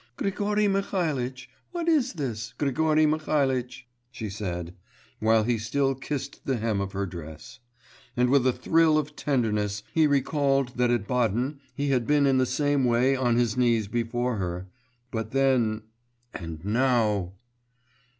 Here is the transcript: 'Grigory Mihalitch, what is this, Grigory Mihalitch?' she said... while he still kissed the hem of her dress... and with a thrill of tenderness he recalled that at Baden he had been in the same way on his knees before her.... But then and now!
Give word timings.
'Grigory 0.17 0.67
Mihalitch, 0.67 1.47
what 1.73 1.87
is 1.87 2.13
this, 2.13 2.55
Grigory 2.57 3.05
Mihalitch?' 3.05 3.85
she 4.09 4.31
said... 4.31 4.73
while 5.19 5.43
he 5.43 5.59
still 5.59 5.93
kissed 5.93 6.43
the 6.43 6.57
hem 6.57 6.81
of 6.81 6.93
her 6.93 7.05
dress... 7.05 7.59
and 8.17 8.31
with 8.31 8.47
a 8.47 8.51
thrill 8.51 8.97
of 8.97 9.15
tenderness 9.15 9.83
he 9.93 10.07
recalled 10.07 10.69
that 10.69 10.89
at 10.89 11.07
Baden 11.07 11.59
he 11.75 11.89
had 11.89 12.07
been 12.07 12.25
in 12.25 12.39
the 12.39 12.47
same 12.47 12.83
way 12.83 13.15
on 13.15 13.35
his 13.35 13.55
knees 13.55 13.87
before 13.87 14.37
her.... 14.37 14.65
But 15.11 15.29
then 15.33 15.83
and 16.33 16.65
now! 16.65 17.33